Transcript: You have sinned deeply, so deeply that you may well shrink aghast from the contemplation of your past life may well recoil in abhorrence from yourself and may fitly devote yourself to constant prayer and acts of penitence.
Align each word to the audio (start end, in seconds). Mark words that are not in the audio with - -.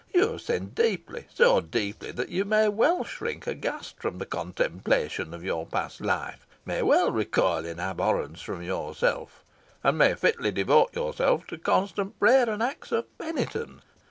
You 0.11 0.31
have 0.31 0.41
sinned 0.41 0.73
deeply, 0.73 1.27
so 1.31 1.61
deeply 1.61 2.11
that 2.13 2.29
you 2.29 2.43
may 2.43 2.67
well 2.69 3.03
shrink 3.03 3.45
aghast 3.45 3.99
from 4.01 4.17
the 4.17 4.25
contemplation 4.25 5.31
of 5.31 5.43
your 5.43 5.67
past 5.67 6.01
life 6.01 6.47
may 6.65 6.81
well 6.81 7.11
recoil 7.11 7.65
in 7.65 7.79
abhorrence 7.79 8.41
from 8.41 8.63
yourself 8.63 9.43
and 9.83 9.99
may 9.99 10.15
fitly 10.15 10.49
devote 10.51 10.95
yourself 10.95 11.45
to 11.49 11.57
constant 11.59 12.17
prayer 12.17 12.49
and 12.49 12.63
acts 12.63 12.91
of 12.91 13.15
penitence. 13.19 13.83